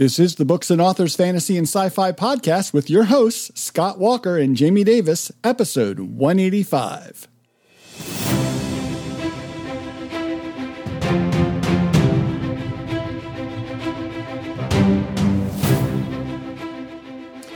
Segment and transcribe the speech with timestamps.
[0.00, 3.98] This is the Books and Authors Fantasy and Sci Fi podcast with your hosts, Scott
[3.98, 7.28] Walker and Jamie Davis, episode 185.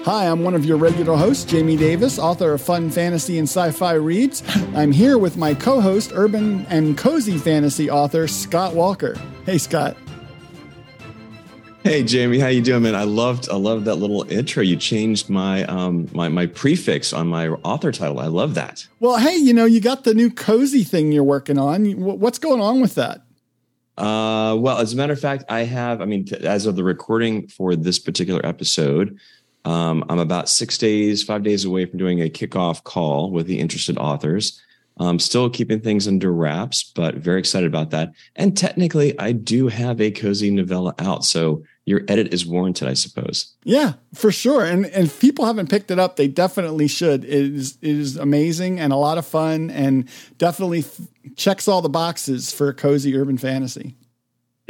[0.04, 3.70] Hi, I'm one of your regular hosts, Jamie Davis, author of Fun Fantasy and Sci
[3.70, 4.42] Fi Reads.
[4.74, 9.18] I'm here with my co host, urban and cozy fantasy author, Scott Walker.
[9.46, 9.96] Hey, Scott.
[11.84, 12.94] Hey Jamie, how you doing, man?
[12.94, 14.62] I loved I loved that little intro.
[14.62, 18.20] You changed my um my my prefix on my author title.
[18.20, 18.88] I love that.
[19.00, 21.84] Well, hey, you know, you got the new cozy thing you're working on.
[22.00, 23.18] What's going on with that?
[23.98, 26.00] Uh, well, as a matter of fact, I have.
[26.00, 29.18] I mean, as of the recording for this particular episode,
[29.66, 33.60] um, I'm about six days, five days away from doing a kickoff call with the
[33.60, 34.58] interested authors.
[34.96, 38.12] I'm still keeping things under wraps, but very excited about that.
[38.36, 41.24] And technically, I do have a cozy novella out.
[41.24, 43.54] So your edit is warranted, I suppose.
[43.62, 44.64] Yeah, for sure.
[44.64, 47.24] And, and if people haven't picked it up, they definitely should.
[47.24, 51.00] It is, it is amazing and a lot of fun and definitely f-
[51.36, 53.96] checks all the boxes for a cozy urban fantasy.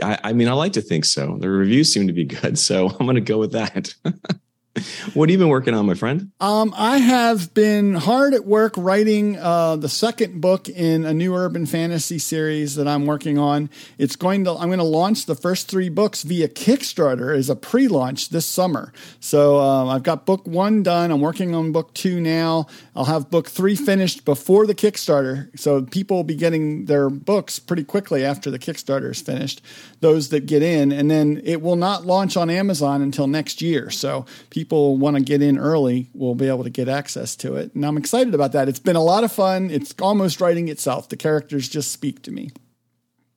[0.03, 1.37] I, I mean, I like to think so.
[1.39, 2.59] The reviews seem to be good.
[2.59, 3.95] So I'm going to go with that.
[5.15, 6.33] what have you been working on, my friend?
[6.41, 11.35] Um, I have been hard at work writing uh, the second book in a new
[11.35, 13.71] urban fantasy series that I'm working on.
[13.99, 17.55] It's going to I'm going to launch the first three books via Kickstarter as a
[17.55, 18.93] pre-launch this summer.
[19.21, 21.13] So uh, I've got book one done.
[21.13, 22.67] I'm working on book two now.
[22.97, 27.61] I'll have book three finished before the Kickstarter, so people will be getting their books
[27.61, 29.63] pretty quickly after the Kickstarter is finished.
[30.01, 33.89] Those that get in, and then it will not launch on Amazon until next year.
[33.91, 37.55] So people people want to get in early will be able to get access to
[37.57, 37.75] it.
[37.75, 38.67] And I'm excited about that.
[38.67, 39.71] It's been a lot of fun.
[39.71, 41.11] It's almost writing itself.
[41.11, 42.51] The characters just speak to me.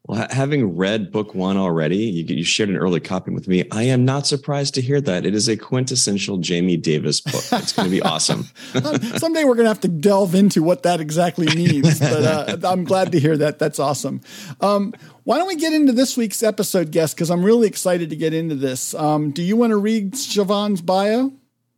[0.07, 3.65] Well, having read book one already, you, you, shared an early copy with me.
[3.71, 5.25] I am not surprised to hear that.
[5.25, 7.43] It is a quintessential Jamie Davis book.
[7.51, 8.43] It's going to be awesome.
[9.17, 11.99] Someday we're going to have to delve into what that exactly means.
[12.07, 13.59] But uh, I'm glad to hear that.
[13.59, 14.21] That's awesome.
[14.61, 14.93] Um,
[15.25, 17.15] why don't we get into this week's episode guest?
[17.15, 18.93] Because I'm really excited to get into this.
[18.93, 21.33] Um, do you want to read Shavonne's bio?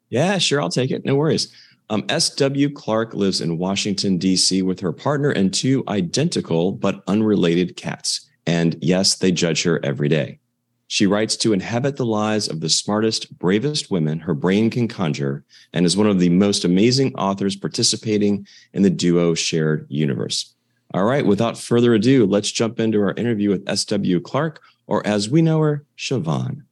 [0.10, 0.62] Yeah, sure.
[0.62, 1.04] I'll take it.
[1.04, 1.52] No worries.
[1.90, 2.72] Um, S.W.
[2.72, 4.62] Clarke lives in Washington, D.C.
[4.62, 8.29] with her partner and two identical but unrelated cats.
[8.50, 10.40] And yes, they judge her every day.
[10.88, 15.44] She writes to inhabit the lives of the smartest, bravest women her brain can conjure
[15.72, 20.56] and is one of the most amazing authors participating in the duo shared universe.
[20.96, 24.20] All right, without further ado, let's jump into our interview with S.W.
[24.22, 26.64] Clarke, or as we know her, Shavonne.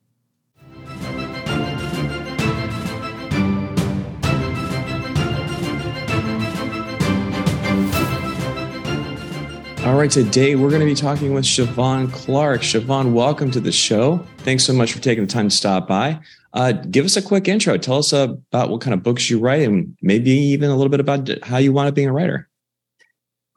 [9.88, 12.60] All right, today we're going to be talking with Shavonne Clark.
[12.60, 14.18] Shavonne, welcome to the show.
[14.40, 16.20] Thanks so much for taking the time to stop by.
[16.52, 17.78] Uh, give us a quick intro.
[17.78, 21.00] Tell us about what kind of books you write and maybe even a little bit
[21.00, 22.50] about how you wound up being a writer.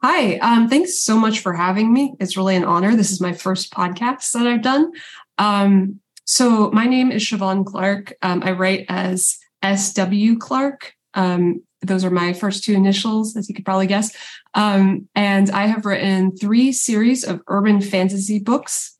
[0.03, 2.15] Hi, um, thanks so much for having me.
[2.21, 2.95] It's really an honor.
[2.95, 4.89] This is my first podcast that I've done.
[5.37, 8.13] Um, so, my name is Shavonne Clark.
[8.21, 10.37] Um, I write as S.W.
[10.37, 10.93] Clarke.
[11.13, 14.15] Um, those are my first two initials, as you could probably guess.
[14.53, 18.97] Um, and I have written three series of urban fantasy books.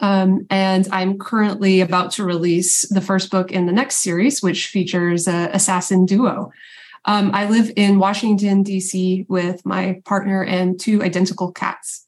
[0.00, 4.68] Um, and I'm currently about to release the first book in the next series, which
[4.68, 6.50] features a assassin duo.
[7.04, 9.26] Um, I live in Washington, D.C.
[9.28, 12.06] with my partner and two identical cats.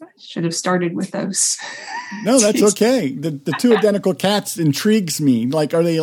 [0.00, 1.58] I should have started with those.
[2.22, 3.12] No, that's okay.
[3.12, 5.46] The the two identical cats intrigues me.
[5.46, 5.98] Like, are they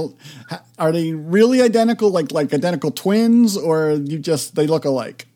[0.79, 2.09] are they really identical?
[2.09, 5.27] Like like identical twins, or you just they look alike?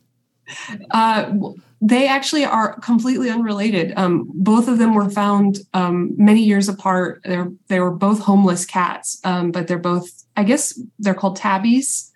[0.92, 1.34] Uh,
[1.82, 3.94] they actually are completely unrelated.
[3.96, 7.22] Um, both of them were found um, many years apart.
[7.24, 12.12] They're they were both homeless cats, um, but they're both I guess they're called tabbies,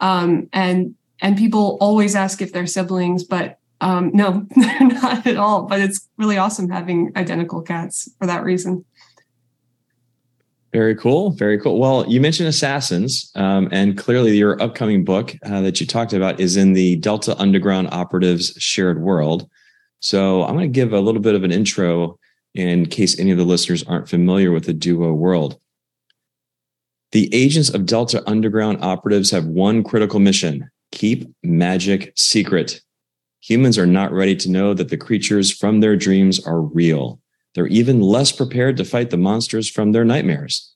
[0.00, 5.64] um, and and people always ask if they're siblings, but um, no, not at all.
[5.64, 8.84] But it's really awesome having identical cats for that reason.
[10.72, 11.32] Very cool.
[11.32, 11.78] Very cool.
[11.78, 16.40] Well, you mentioned Assassins, um, and clearly your upcoming book uh, that you talked about
[16.40, 19.46] is in the Delta Underground Operatives Shared World.
[20.00, 22.18] So I'm going to give a little bit of an intro
[22.54, 25.58] in case any of the listeners aren't familiar with the duo world.
[27.12, 32.80] The agents of Delta Underground Operatives have one critical mission keep magic secret.
[33.42, 37.20] Humans are not ready to know that the creatures from their dreams are real.
[37.54, 40.72] They're even less prepared to fight the monsters from their nightmares.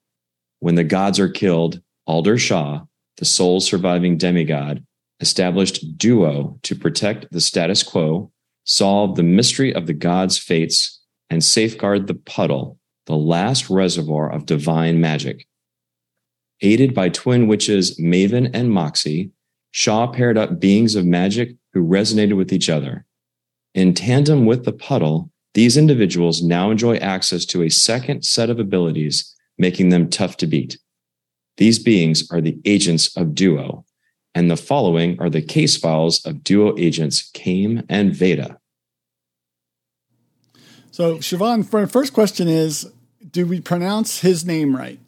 [0.58, 2.82] When the gods are killed, Alder Shah,
[3.18, 4.84] the sole surviving demigod,
[5.20, 8.32] established Duo to protect the status quo,
[8.64, 14.44] solve the mystery of the gods' fates, and safeguard the puddle, the last reservoir of
[14.44, 15.46] divine magic.
[16.62, 19.30] Aided by twin witches Maven and Moxie,
[19.70, 23.04] Shaw paired up beings of magic who resonated with each other.
[23.74, 28.58] In tandem with the puddle, these individuals now enjoy access to a second set of
[28.58, 30.78] abilities, making them tough to beat.
[31.58, 33.84] These beings are the agents of Duo,
[34.34, 38.58] and the following are the case files of Duo agents Kame and Veda.
[40.90, 42.90] So, Shavonne, for the first question is
[43.30, 44.98] Do we pronounce his name right?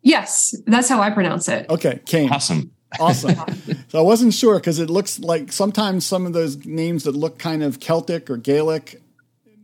[0.00, 1.68] Yes, that's how I pronounce it.
[1.68, 2.32] Okay, Kame.
[2.32, 2.73] Awesome.
[3.00, 3.36] Awesome.
[3.88, 7.38] so I wasn't sure because it looks like sometimes some of those names that look
[7.38, 9.00] kind of Celtic or Gaelic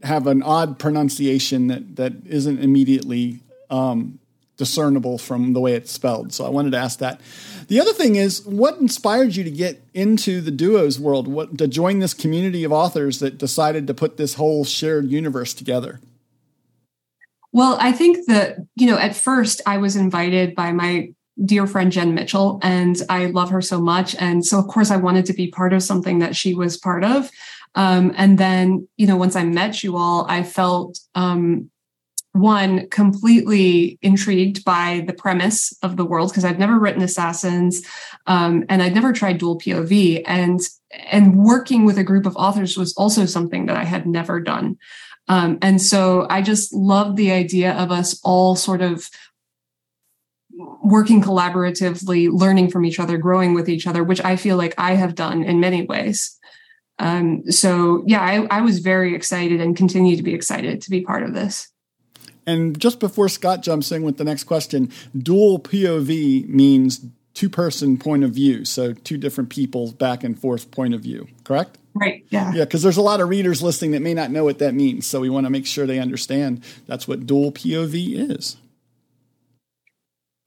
[0.03, 4.19] have an odd pronunciation that, that isn't immediately um,
[4.57, 6.33] discernible from the way it's spelled.
[6.33, 7.21] So I wanted to ask that.
[7.69, 11.29] The other thing is, what inspired you to get into the duos world?
[11.29, 15.55] What to join this community of authors that decided to put this whole shared universe
[15.55, 16.01] together?
[17.53, 21.15] Well, I think that you know, at first I was invited by my
[21.45, 24.97] dear friend Jen Mitchell, and I love her so much, and so of course I
[24.97, 27.31] wanted to be part of something that she was part of.
[27.75, 31.71] Um, and then, you know, once I met you all, I felt um,
[32.33, 37.87] one completely intrigued by the premise of the world because I'd never written Assassins,
[38.27, 40.61] um, and I'd never tried dual POV, and
[41.11, 44.77] and working with a group of authors was also something that I had never done.
[45.29, 49.09] Um, and so I just loved the idea of us all sort of
[50.83, 54.95] working collaboratively, learning from each other, growing with each other, which I feel like I
[54.95, 56.39] have done in many ways.
[56.99, 61.01] Um, so yeah, I, I was very excited and continue to be excited to be
[61.01, 61.69] part of this.
[62.47, 67.05] And just before Scott jumps in with the next question, dual POV means
[67.35, 68.65] two person point of view.
[68.65, 71.79] So two different people's back and forth point of view, correct?
[71.95, 72.25] Right.
[72.31, 72.53] Yeah.
[72.53, 75.07] Yeah, because there's a lot of readers listening that may not know what that means.
[75.07, 78.57] So we want to make sure they understand that's what dual POV is.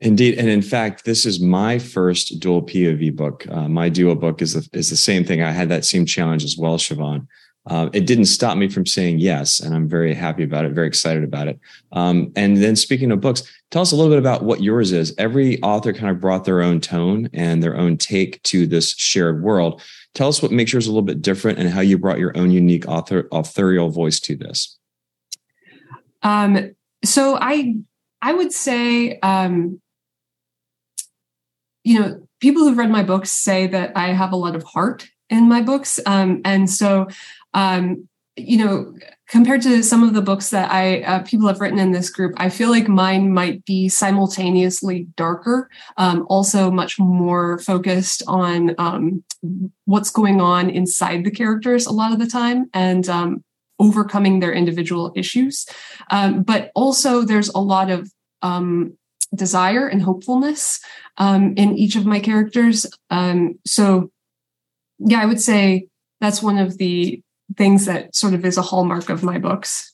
[0.03, 3.47] Indeed, and in fact, this is my first dual POV book.
[3.49, 5.41] Uh, my duo book is the, is the same thing.
[5.41, 7.25] I had that same challenge as well, Shavonne.
[7.67, 10.87] Uh, it didn't stop me from saying yes, and I'm very happy about it, very
[10.87, 11.57] excited about it.
[11.93, 15.15] Um, and then, speaking of books, tell us a little bit about what yours is.
[15.17, 19.41] Every author kind of brought their own tone and their own take to this shared
[19.41, 19.81] world.
[20.15, 22.51] Tell us what makes yours a little bit different, and how you brought your own
[22.51, 24.77] unique author authorial voice to this.
[26.23, 26.75] Um,
[27.05, 27.75] so I
[28.21, 29.79] I would say um,
[31.83, 35.07] you know, people who've read my books say that I have a lot of heart
[35.29, 35.99] in my books.
[36.05, 37.07] Um, and so,
[37.53, 38.93] um, you know,
[39.29, 42.33] compared to some of the books that I uh, people have written in this group,
[42.37, 49.23] I feel like mine might be simultaneously darker, um, also much more focused on um,
[49.85, 53.43] what's going on inside the characters a lot of the time, and um,
[53.79, 55.65] overcoming their individual issues.
[56.09, 58.97] Um, but also, there's a lot of um,
[59.33, 60.79] desire and hopefulness
[61.17, 62.85] um, in each of my characters.
[63.09, 64.11] Um, so,
[64.99, 65.87] yeah, I would say
[66.21, 67.21] that's one of the
[67.57, 69.93] things that sort of is a hallmark of my books.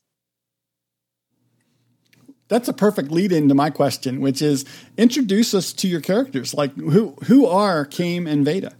[2.47, 4.65] That's a perfect lead into my question, which is
[4.97, 6.53] introduce us to your characters.
[6.53, 8.73] Like who who are Kame and Veda?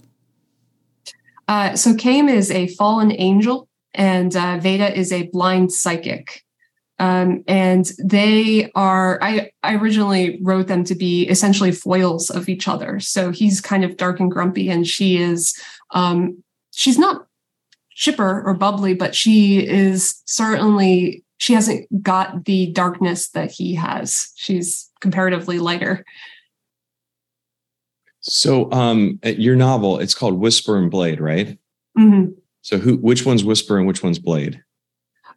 [1.48, 6.44] Uh, so Kame is a fallen angel, and uh, Veda is a blind psychic.
[7.00, 12.68] Um, and they are, I, I originally wrote them to be essentially foils of each
[12.68, 13.00] other.
[13.00, 15.58] So he's kind of dark and grumpy, and she is,
[15.92, 17.26] um, she's not
[17.92, 24.34] chipper or bubbly, but she is certainly, she hasn't got the darkness that he has.
[24.36, 26.06] She's comparatively lighter.
[28.22, 31.58] So, um, your novel, it's called Whisper and Blade, right?
[31.98, 32.32] Mm-hmm.
[32.62, 34.62] So, who, which one's Whisper and which one's Blade?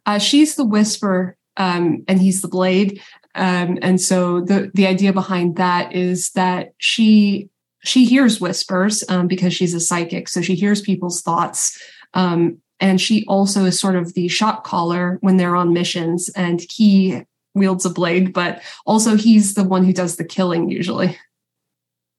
[0.05, 3.01] Uh, she's the Whisper, um, and he's the blade.
[3.35, 7.49] Um, and so the the idea behind that is that she
[7.83, 11.81] she hears whispers um, because she's a psychic, so she hears people's thoughts.
[12.13, 16.63] Um, and she also is sort of the shot caller when they're on missions, and
[16.69, 17.23] he
[17.55, 21.17] wields a blade, but also he's the one who does the killing usually.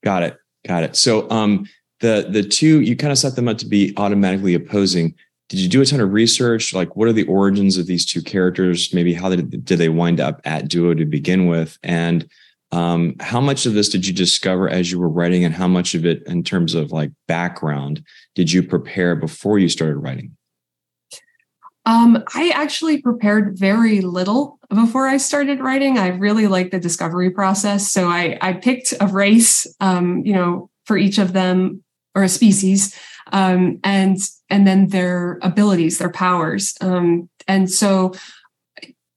[0.02, 0.38] Got it.
[0.66, 0.96] Got it.
[0.96, 1.66] So um,
[2.00, 5.14] the the two you kind of set them up to be automatically opposing
[5.54, 6.74] did you do a ton of research?
[6.74, 8.92] Like what are the origins of these two characters?
[8.92, 11.78] Maybe how did, did they wind up at duo to begin with?
[11.84, 12.28] And
[12.72, 15.94] um, how much of this did you discover as you were writing and how much
[15.94, 20.36] of it in terms of like background did you prepare before you started writing?
[21.86, 25.98] Um, I actually prepared very little before I started writing.
[25.98, 27.92] I really like the discovery process.
[27.92, 31.84] So I, I picked a race, um, you know, for each of them
[32.14, 32.98] or a species
[33.32, 34.18] um, and
[34.50, 36.74] and then their abilities, their powers.
[36.80, 38.14] Um, and so,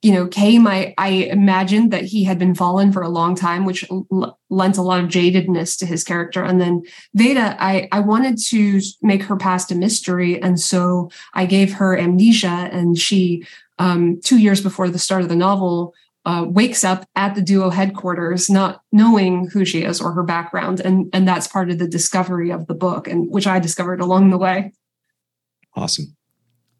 [0.01, 3.85] you know, I, I imagined that he had been fallen for a long time, which
[3.91, 6.43] l- lent a lot of jadedness to his character.
[6.43, 10.41] And then Veda, I, I wanted to make her past a mystery.
[10.41, 13.45] And so I gave her amnesia and she,
[13.79, 15.93] um, two years before the start of the novel,
[16.27, 20.81] uh, wakes up at the duo headquarters, not knowing who she is or her background,
[20.81, 24.29] and and that's part of the discovery of the book, and which I discovered along
[24.29, 24.73] the way.
[25.73, 26.17] Awesome.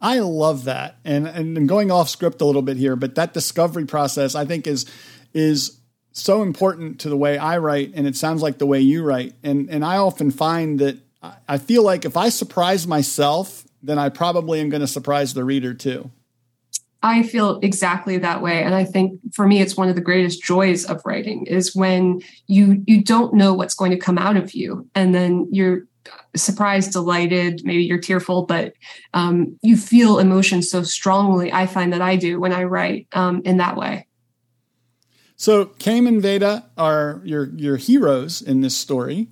[0.02, 3.34] I love that, and and I'm going off script a little bit here, but that
[3.34, 4.86] discovery process I think is
[5.34, 5.80] is
[6.12, 9.34] so important to the way I write, and it sounds like the way you write,
[9.44, 10.98] and and I often find that
[11.48, 15.46] I feel like if I surprise myself, then I probably am going to surprise the
[15.46, 16.12] reader too.
[17.04, 18.64] I feel exactly that way.
[18.64, 22.22] And I think for me, it's one of the greatest joys of writing is when
[22.48, 24.90] you you don't know what's going to come out of you.
[24.96, 25.84] And then you're
[26.36, 28.74] surprised, delighted, maybe you're tearful, but
[29.14, 31.52] um, you feel emotion so strongly.
[31.52, 34.08] I find that I do when I write um, in that way.
[35.36, 39.28] So Kame and Veda are your your heroes in this story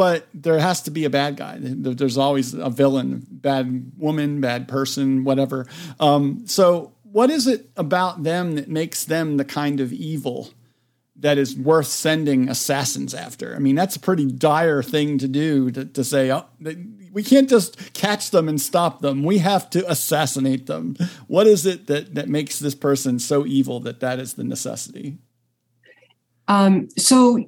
[0.00, 1.58] but there has to be a bad guy.
[1.60, 5.66] There's always a villain, bad woman, bad person, whatever.
[6.00, 10.54] Um, so, what is it about them that makes them the kind of evil
[11.16, 13.54] that is worth sending assassins after?
[13.54, 16.46] I mean, that's a pretty dire thing to do to, to say, oh,
[17.12, 19.22] we can't just catch them and stop them.
[19.22, 20.96] We have to assassinate them.
[21.26, 25.18] What is it that, that makes this person so evil that that is the necessity?
[26.48, 27.44] Um, so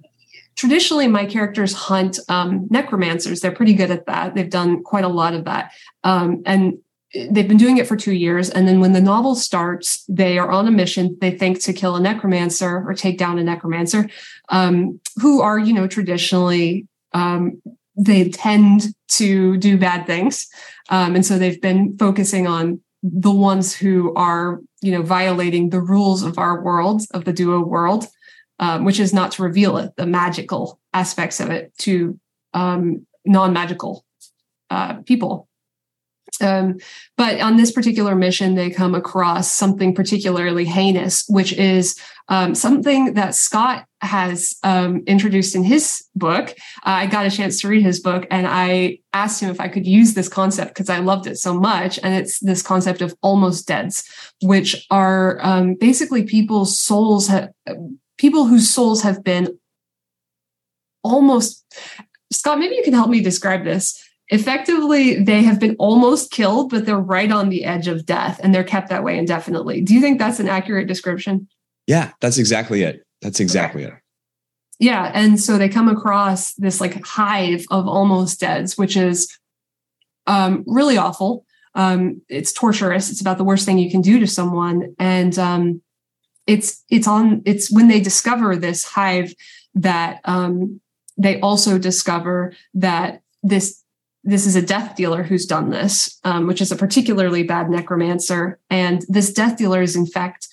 [0.57, 3.41] traditionally my characters hunt um, necromancers.
[3.41, 4.35] They're pretty good at that.
[4.35, 5.73] They've done quite a lot of that.
[6.05, 6.79] Um, and
[7.31, 8.51] they've been doing it for two years.
[8.51, 11.17] And then when the novel starts they are on a mission.
[11.21, 14.09] They think to kill a necromancer or take down a necromancer
[14.49, 17.63] um, who are you know traditionally um,
[17.97, 20.49] they tend to do bad things.
[20.89, 25.81] Um, and so they've been focusing on the ones who are you know violating the
[25.81, 28.07] rules of our world of the duo world
[28.63, 32.19] um, which is not to reveal it, the magical aspects of it to
[32.55, 34.05] um, non magical
[34.71, 35.49] uh, people.
[36.41, 36.79] Um,
[37.17, 43.15] but on this particular mission, they come across something particularly heinous, which is um, something
[43.15, 46.51] that Scott has um, introduced in his book.
[46.87, 49.69] Uh, I got a chance to read his book and I asked him if I
[49.69, 51.99] could use this concept because I loved it so much.
[52.03, 54.09] And it's this concept of almost deads,
[54.41, 57.51] which are um, basically people's souls have
[58.23, 59.59] people whose souls have been
[61.03, 61.67] almost
[62.33, 64.01] Scott, maybe you can help me describe this.
[64.29, 68.55] Effectively, they have been almost killed, but they're right on the edge of death and
[68.55, 69.83] they're kept that way indefinitely.
[69.83, 71.49] Do you think that's an accurate description?
[71.87, 73.03] Yeah, that's exactly it.
[73.21, 73.95] That's exactly okay.
[73.95, 74.01] it.
[74.79, 75.11] Yeah.
[75.13, 79.37] And so they come across this like hive of almost deads, which is
[80.29, 81.45] um, really awful.
[81.75, 83.11] Um, it's torturous.
[83.11, 84.95] It's about the worst thing you can do to someone.
[84.99, 85.83] And um,
[86.53, 89.35] it's it's on it's when they discover this hive
[89.75, 90.81] that um,
[91.17, 93.83] they also discover that this
[94.23, 98.61] this is a death dealer who's done this, um, which is a particularly bad necromancer,
[98.69, 100.47] and this death dealer is in fact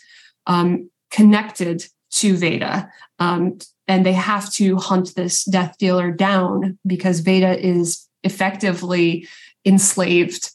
[0.47, 2.89] um, connected to Veda,
[3.19, 9.27] um, and they have to hunt this death dealer down because Veda is effectively
[9.65, 10.51] enslaved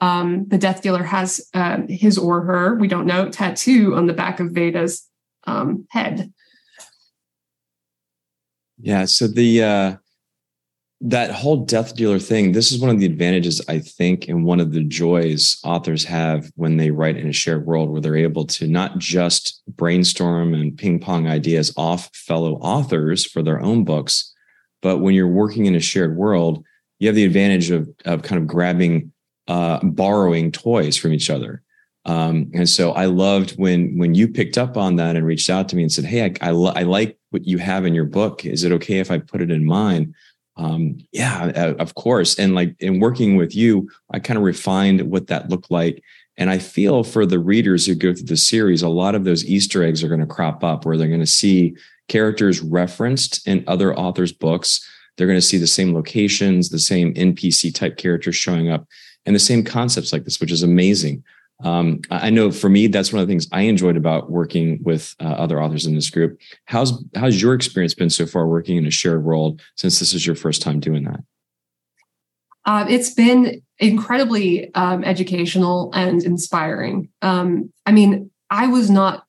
[0.00, 4.12] um, the death dealer has uh, his or her, we don't know, tattoo on the
[4.12, 5.08] back of Veda's
[5.46, 6.32] um, head.
[8.78, 9.06] Yeah.
[9.06, 9.96] So the uh,
[11.00, 12.52] that whole death dealer thing.
[12.52, 16.50] This is one of the advantages I think, and one of the joys authors have
[16.56, 20.76] when they write in a shared world, where they're able to not just brainstorm and
[20.76, 24.32] ping pong ideas off fellow authors for their own books,
[24.82, 26.64] but when you're working in a shared world,
[26.98, 29.12] you have the advantage of of kind of grabbing
[29.48, 31.62] uh, borrowing toys from each other.
[32.04, 35.68] Um, and so I loved when when you picked up on that and reached out
[35.70, 38.44] to me and said, "Hey, I I, I like what you have in your book.
[38.44, 40.14] Is it okay if I put it in mine?"
[40.56, 42.38] Um, yeah, uh, of course.
[42.38, 46.02] And like in working with you, I kind of refined what that looked like.
[46.38, 49.44] And I feel for the readers who go through the series, a lot of those
[49.44, 51.76] Easter eggs are going to crop up where they're going to see
[52.08, 54.86] characters referenced in other authors' books.
[55.16, 58.86] They're going to see the same locations, the same NPC type characters showing up
[59.26, 61.22] and the same concepts like this, which is amazing.
[61.64, 65.14] Um, I know for me, that's one of the things I enjoyed about working with
[65.20, 66.38] uh, other authors in this group.
[66.66, 70.26] How's how's your experience been so far working in a shared world since this is
[70.26, 71.20] your first time doing that?
[72.66, 77.08] Uh, it's been incredibly um, educational and inspiring.
[77.22, 79.25] Um, I mean, I was not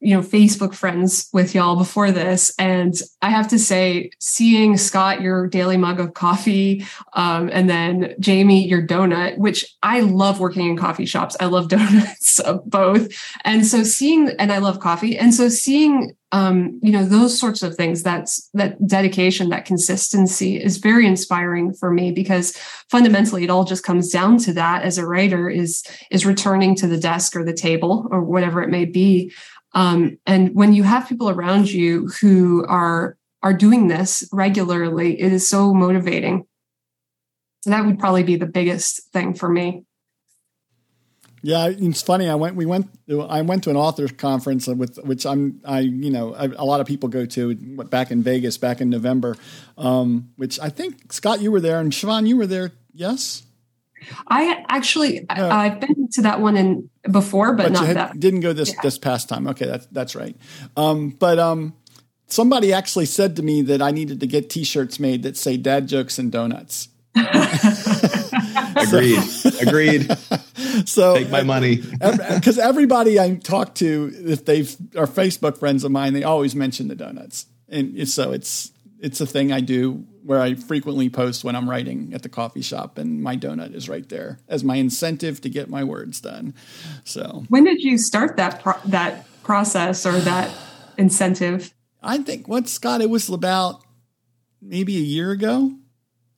[0.00, 2.52] you know facebook friends with y'all before this.
[2.58, 8.14] And i have to say seeing scott your daily mug of coffee um, and then
[8.18, 11.36] jamie your donut which i love working in coffee shops.
[11.40, 13.08] I love donuts both.
[13.44, 15.16] And so seeing and i love coffee.
[15.16, 20.62] And so seeing um, you know those sorts of things that's that dedication that consistency
[20.62, 22.56] is very inspiring for me because
[22.88, 26.86] fundamentally it all just comes down to that as a writer is is returning to
[26.86, 29.32] the desk or the table or whatever it may be
[29.72, 35.32] um, and when you have people around you who are are doing this regularly, it
[35.32, 36.46] is so motivating.
[37.62, 39.84] So that would probably be the biggest thing for me.
[41.42, 42.28] Yeah, it's funny.
[42.28, 42.54] I went.
[42.54, 42.90] We went.
[43.08, 45.60] I went to an authors conference with which I'm.
[45.64, 48.90] I you know I, a lot of people go to back in Vegas back in
[48.90, 49.36] November,
[49.78, 52.72] um, which I think Scott you were there and Shavonne you were there.
[52.92, 53.42] Yes.
[54.26, 58.20] I actually uh, I've been to that one in before, but, but not had, that.
[58.20, 58.80] Didn't go this yeah.
[58.82, 59.46] this past time.
[59.48, 60.36] Okay, that's that's right.
[60.76, 61.74] Um, but um,
[62.26, 65.88] somebody actually said to me that I needed to get T-shirts made that say "Dad
[65.88, 66.88] jokes and donuts."
[68.76, 69.18] Agreed.
[69.60, 70.16] Agreed.
[70.86, 71.76] So take my money
[72.36, 76.88] because everybody I talk to, if they've are Facebook friends of mine, they always mention
[76.88, 81.56] the donuts, and so it's it's a thing I do where I frequently post when
[81.56, 85.40] I'm writing at the coffee shop, and my donut is right there as my incentive
[85.40, 86.54] to get my words done.
[87.04, 90.50] So, when did you start that pro- that process or that
[90.98, 91.72] incentive?
[92.02, 93.82] I think what Scott, it was about
[94.60, 95.72] maybe a year ago.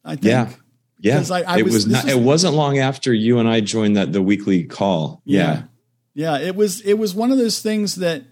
[0.05, 0.25] I think.
[0.25, 0.51] Yeah.
[0.99, 2.05] Yeah, I, I it was, was not.
[2.05, 5.21] Was, it wasn't long after you and I joined that the weekly call.
[5.25, 5.65] Yeah.
[6.15, 6.47] yeah, yeah.
[6.47, 6.81] It was.
[6.83, 8.23] It was one of those things that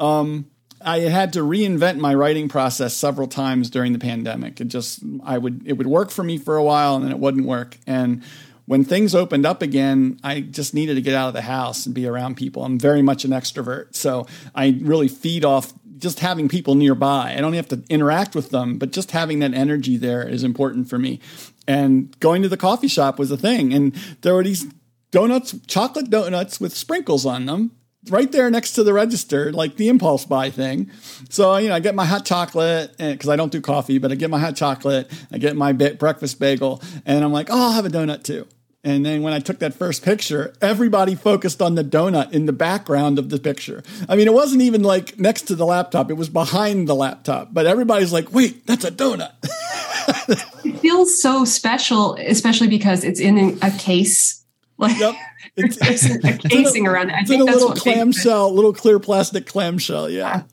[0.00, 4.60] um, I had to reinvent my writing process several times during the pandemic.
[4.60, 7.18] It just I would it would work for me for a while and then it
[7.18, 7.78] wouldn't work.
[7.86, 8.22] And
[8.66, 11.94] when things opened up again, I just needed to get out of the house and
[11.94, 12.64] be around people.
[12.64, 17.34] I'm very much an extrovert, so I really feed off just having people nearby.
[17.36, 20.88] I don't have to interact with them, but just having that energy there is important
[20.88, 21.18] for me.
[21.66, 24.66] And going to the coffee shop was a thing, and there were these
[25.10, 27.72] donuts, chocolate donuts with sprinkles on them
[28.10, 30.90] right there next to the register, like the impulse buy thing.
[31.30, 34.14] So, you know, I get my hot chocolate because I don't do coffee, but I
[34.14, 37.86] get my hot chocolate, I get my breakfast bagel, and I'm like, oh, I'll have
[37.86, 38.46] a donut too.
[38.84, 42.52] And then when I took that first picture, everybody focused on the donut in the
[42.52, 43.82] background of the picture.
[44.08, 47.52] I mean, it wasn't even like next to the laptop, it was behind the laptop.
[47.52, 49.32] But everybody's like, wait, that's a donut.
[50.64, 54.37] it feels so special, especially because it's in a case.
[54.78, 55.14] Like, yep.
[55.56, 57.16] It's, it's a casing a, around it.
[57.16, 60.08] I think a little clamshell, little clear plastic clamshell.
[60.08, 60.44] Yeah.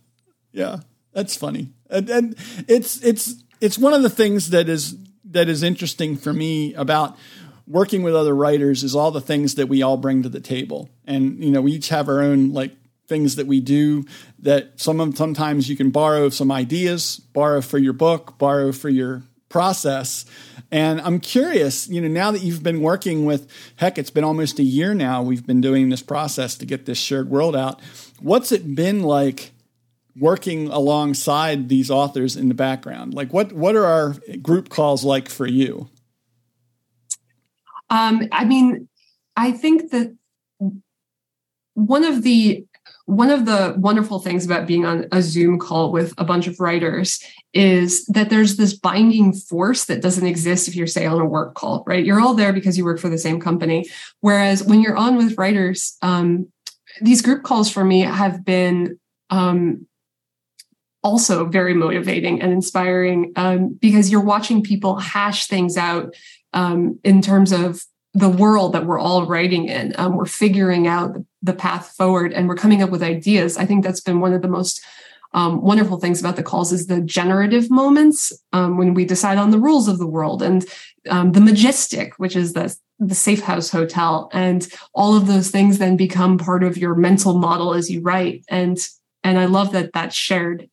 [0.52, 0.80] yeah.
[1.14, 1.72] That's funny.
[1.90, 2.36] And, and
[2.68, 4.98] it's, it's, it's one of the things that is,
[5.32, 7.18] that is interesting for me about
[7.68, 10.90] working with other writers is all the things that we all bring to the table.
[11.06, 12.76] And, you know, we each have our own like
[13.08, 14.06] things that we do
[14.40, 18.90] that some of sometimes you can borrow some ideas, borrow for your book, borrow for
[18.90, 19.24] your
[19.56, 20.26] process.
[20.70, 24.60] And I'm curious, you know, now that you've been working with, heck, it's been almost
[24.60, 27.82] a year now, we've been doing this process to get this shared world out.
[28.20, 29.54] What's it been like
[30.20, 33.14] working alongside these authors in the background?
[33.14, 35.88] Like, what, what are our group calls like for you?
[37.90, 38.90] Um, I mean,
[39.38, 40.18] I think that
[41.76, 42.66] one of the
[43.06, 46.60] one of the wonderful things about being on a Zoom call with a bunch of
[46.60, 51.26] writers is that there's this binding force that doesn't exist if you're, say, on a
[51.26, 52.04] work call, right?
[52.04, 53.88] You're all there because you work for the same company.
[54.22, 56.52] Whereas when you're on with writers, um,
[57.00, 59.86] these group calls for me have been um,
[61.04, 66.16] also very motivating and inspiring um, because you're watching people hash things out
[66.54, 67.84] um, in terms of
[68.16, 69.94] the world that we're all writing in.
[69.98, 73.58] Um, we're figuring out the, path forward and we're coming up with ideas.
[73.58, 74.84] I think that's been one of the most
[75.34, 79.52] um, wonderful things about the calls is the generative moments um, when we decide on
[79.52, 80.66] the rules of the world and
[81.10, 85.78] um, the majestic, which is the the safe house hotel, and all of those things
[85.78, 88.46] then become part of your mental model as you write.
[88.48, 88.78] And
[89.24, 90.70] and I love that that's shared.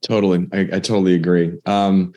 [0.00, 1.58] Totally, I, I totally agree.
[1.66, 2.14] Um,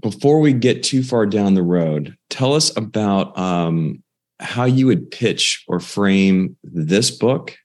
[0.00, 4.02] before we get too far down the road, tell us about um,
[4.40, 7.56] how you would pitch or frame this book.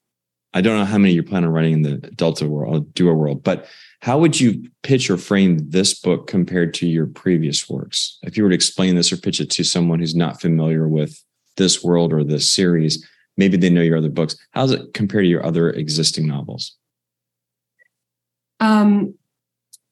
[0.53, 3.43] I don't know how many you're planning on writing in the Delta world, Duo world,
[3.43, 3.67] but
[4.01, 8.19] how would you pitch or frame this book compared to your previous works?
[8.23, 11.23] If you were to explain this or pitch it to someone who's not familiar with
[11.57, 14.35] this world or this series, maybe they know your other books.
[14.51, 16.75] How does it compare to your other existing novels?
[18.59, 19.15] Um,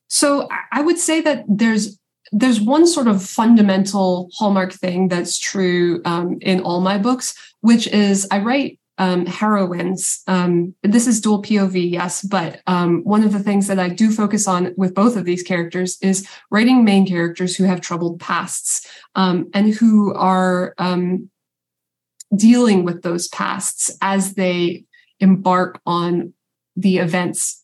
[0.08, 1.98] so I would say that there's
[2.32, 7.88] there's one sort of fundamental hallmark thing that's true um, in all my books, which
[7.88, 10.22] is I write um, heroines.
[10.28, 14.12] Um, this is dual POV, yes, but um, one of the things that I do
[14.12, 18.88] focus on with both of these characters is writing main characters who have troubled pasts
[19.16, 21.30] um, and who are um,
[22.36, 24.86] dealing with those pasts as they
[25.20, 26.34] embark on
[26.76, 27.64] the events,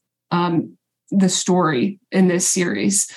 [1.09, 3.09] the story in this series.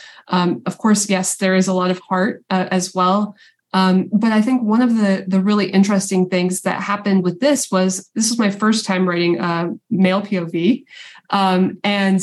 [0.67, 3.37] Of course, yes, there is a lot of heart uh, as well.
[3.73, 7.71] Um, but I think one of the the really interesting things that happened with this
[7.71, 10.85] was this was my first time writing a male POV
[11.31, 12.21] um, and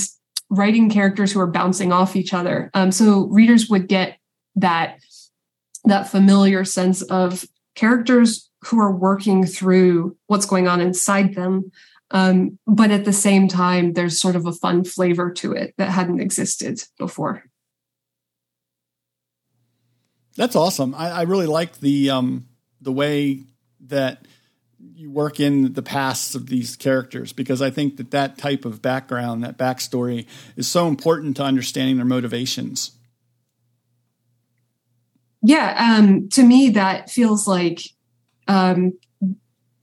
[0.50, 2.70] writing characters who are bouncing off each other.
[2.74, 4.18] Um, so readers would get
[4.56, 5.00] that
[5.86, 11.72] that familiar sense of characters who are working through what's going on inside them.
[12.12, 15.92] Um, but at the same time, there's sort of a fun flavor to it that
[15.92, 17.44] hadn't existed before.
[20.38, 20.94] That's awesome.
[20.96, 22.48] I, I really like the um,
[22.80, 23.44] the way
[23.88, 24.26] that
[24.80, 28.82] you work in the pasts of these characters because I think that that type of
[28.82, 32.92] background, that backstory, is so important to understanding their motivations.
[35.42, 37.82] Yeah, um, to me, that feels like
[38.48, 38.94] um,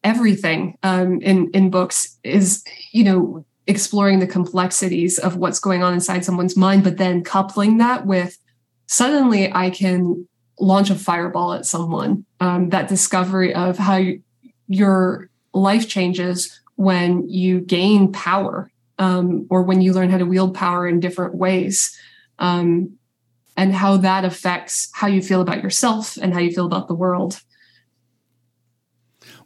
[0.05, 2.63] everything um, in in books is
[2.93, 7.79] you know exploring the complexities of what's going on inside someone's mind, but then coupling
[7.79, 8.39] that with
[8.87, 12.25] suddenly I can launch a fireball at someone.
[12.41, 14.23] Um, that discovery of how you,
[14.69, 20.55] your life changes when you gain power um, or when you learn how to wield
[20.55, 21.99] power in different ways.
[22.39, 22.99] Um,
[23.57, 26.95] and how that affects how you feel about yourself and how you feel about the
[26.95, 27.41] world.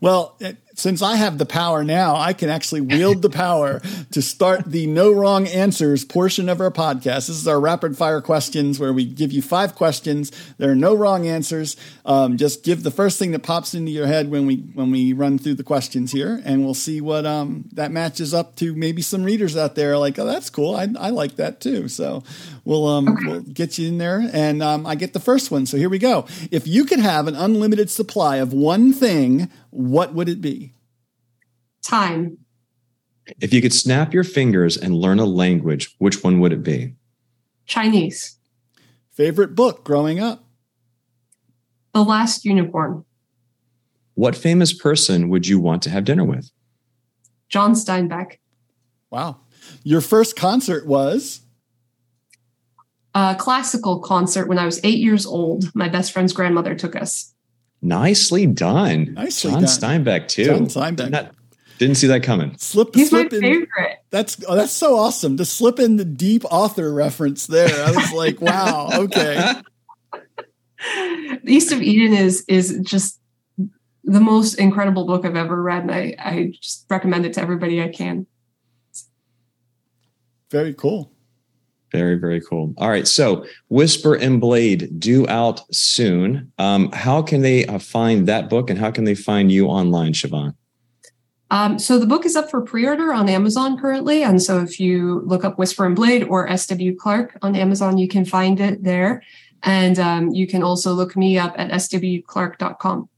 [0.00, 0.38] Well,
[0.78, 3.80] since I have the power now, I can actually wield the power
[4.12, 7.26] to start the no wrong answers portion of our podcast.
[7.26, 10.30] This is our rapid fire questions where we give you five questions.
[10.56, 11.76] There are no wrong answers.
[12.04, 15.12] Um, just give the first thing that pops into your head when we when we
[15.12, 18.72] run through the questions here, and we'll see what um, that matches up to.
[18.72, 20.76] Maybe some readers out there are like, oh, that's cool.
[20.76, 21.88] I, I like that too.
[21.88, 22.22] So
[22.64, 23.26] we'll um, okay.
[23.26, 25.66] we'll get you in there, and um, I get the first one.
[25.66, 26.26] So here we go.
[26.52, 30.74] If you could have an unlimited supply of one thing, what would it be?
[31.82, 32.38] Time.
[33.40, 36.94] If you could snap your fingers and learn a language, which one would it be?
[37.66, 38.38] Chinese.
[39.12, 40.44] Favorite book growing up?
[41.92, 43.04] The Last Unicorn.
[44.14, 46.50] What famous person would you want to have dinner with?
[47.48, 48.38] John Steinbeck.
[49.10, 49.40] Wow.
[49.84, 51.40] Your first concert was?
[53.14, 55.74] A classical concert when I was eight years old.
[55.74, 57.34] My best friend's grandmother took us.
[57.80, 59.14] Nicely done.
[59.14, 59.70] Nicely John done.
[59.70, 60.44] Steinbeck too.
[60.44, 60.96] John Steinbeck.
[60.96, 61.34] Did not,
[61.78, 62.56] didn't see that coming.
[62.58, 63.98] Slip, He's slip my in, favorite.
[64.10, 67.84] That's oh, that's so awesome to slip in the deep author reference there.
[67.84, 69.54] I was like, wow, okay.
[70.12, 73.20] the East of Eden is is just
[74.02, 77.80] the most incredible book I've ever read, and I I just recommend it to everybody
[77.80, 78.26] I can.
[80.50, 81.12] Very cool.
[81.90, 82.74] Very, very cool.
[82.76, 83.08] All right.
[83.08, 86.52] So, Whisper and Blade due out soon.
[86.58, 90.12] Um, how can they uh, find that book and how can they find you online,
[90.12, 90.54] Shavonne?
[91.50, 94.22] Um, so, the book is up for pre order on Amazon currently.
[94.22, 96.94] And so, if you look up Whisper and Blade or S.W.
[96.96, 99.22] Clarke on Amazon, you can find it there.
[99.62, 103.08] And um, you can also look me up at swclarke.com.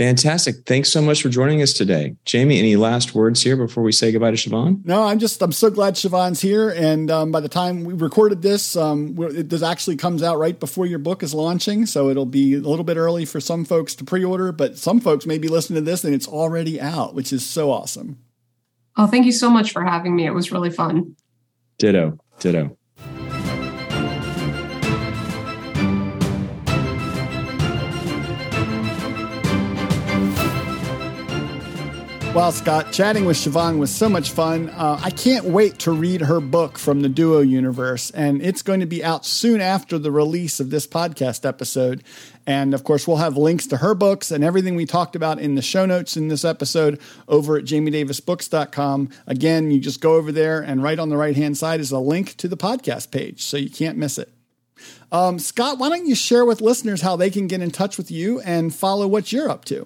[0.00, 0.64] Fantastic.
[0.64, 2.16] Thanks so much for joining us today.
[2.24, 4.82] Jamie, any last words here before we say goodbye to Shavonne?
[4.86, 6.70] No, I'm just, I'm so glad Shavonne's here.
[6.70, 10.58] And um, by the time we recorded this, um, it does actually comes out right
[10.58, 11.84] before your book is launching.
[11.84, 15.00] So it'll be a little bit early for some folks to pre order, but some
[15.00, 18.20] folks may be listening to this and it's already out, which is so awesome.
[18.96, 20.24] Oh, thank you so much for having me.
[20.24, 21.14] It was really fun.
[21.76, 22.18] Ditto.
[22.38, 22.74] Ditto.
[32.32, 34.68] Well, Scott, chatting with Shavonne was so much fun.
[34.70, 38.78] Uh, I can't wait to read her book from the Duo universe, and it's going
[38.78, 42.04] to be out soon after the release of this podcast episode.
[42.46, 45.56] And of course, we'll have links to her books and everything we talked about in
[45.56, 49.10] the show notes in this episode over at jamiedavisbooks.com.
[49.26, 51.98] Again, you just go over there, and right on the right hand side is a
[51.98, 54.32] link to the podcast page, so you can't miss it.
[55.10, 58.08] Um, Scott, why don't you share with listeners how they can get in touch with
[58.08, 59.84] you and follow what you're up to?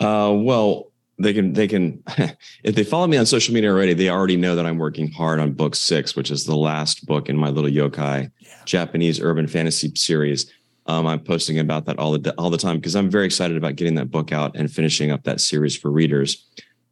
[0.00, 0.89] Uh, well,
[1.20, 2.02] they can they can
[2.64, 5.38] if they follow me on social media already they already know that i'm working hard
[5.38, 8.48] on book six which is the last book in my little yokai yeah.
[8.64, 10.50] japanese urban fantasy series.
[10.86, 13.76] Um, i'm posting about that all the all the time because i'm very excited about
[13.76, 16.46] getting that book out and finishing up that series for readers.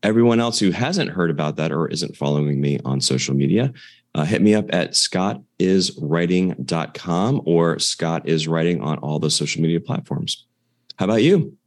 [0.05, 3.73] Everyone else who hasn't heard about that or isn't following me on social media
[4.15, 9.81] uh, hit me up at scottiswriting.com or scott is writing on all the social media
[9.81, 10.47] platforms.
[10.97, 11.58] How about you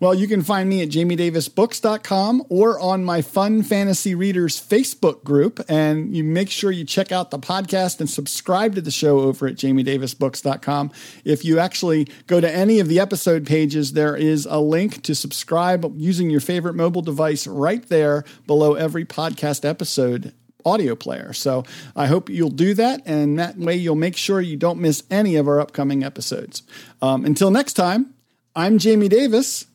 [0.00, 5.60] Well, you can find me at jamiedavisbooks.com or on my Fun Fantasy Readers Facebook group.
[5.68, 9.48] And you make sure you check out the podcast and subscribe to the show over
[9.48, 10.92] at jamiedavisbooks.com.
[11.24, 15.16] If you actually go to any of the episode pages, there is a link to
[15.16, 20.32] subscribe using your favorite mobile device right there below every podcast episode
[20.64, 21.32] audio player.
[21.32, 21.64] So
[21.96, 25.34] I hope you'll do that, and that way you'll make sure you don't miss any
[25.36, 26.62] of our upcoming episodes.
[27.02, 28.14] Um, until next time,
[28.54, 29.66] I'm Jamie Davis.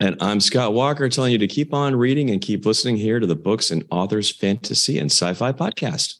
[0.00, 3.26] And I'm Scott Walker telling you to keep on reading and keep listening here to
[3.26, 6.16] the Books and Authors Fantasy and Sci Fi Podcast.